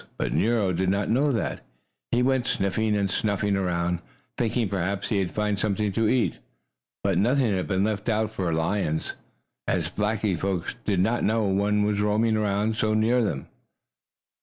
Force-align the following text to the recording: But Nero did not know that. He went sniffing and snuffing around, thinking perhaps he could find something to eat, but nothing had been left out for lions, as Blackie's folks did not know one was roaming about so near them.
But 0.17 0.33
Nero 0.33 0.71
did 0.73 0.89
not 0.89 1.11
know 1.11 1.31
that. 1.31 1.63
He 2.09 2.23
went 2.23 2.47
sniffing 2.47 2.97
and 2.97 3.07
snuffing 3.07 3.55
around, 3.55 3.99
thinking 4.35 4.67
perhaps 4.67 5.09
he 5.09 5.19
could 5.23 5.29
find 5.31 5.59
something 5.59 5.91
to 5.91 6.07
eat, 6.09 6.39
but 7.03 7.19
nothing 7.19 7.53
had 7.55 7.67
been 7.67 7.83
left 7.83 8.09
out 8.09 8.31
for 8.31 8.51
lions, 8.51 9.13
as 9.67 9.91
Blackie's 9.91 10.39
folks 10.41 10.75
did 10.85 11.01
not 11.01 11.23
know 11.23 11.43
one 11.43 11.83
was 11.83 12.01
roaming 12.01 12.35
about 12.35 12.77
so 12.77 12.95
near 12.95 13.23
them. 13.23 13.45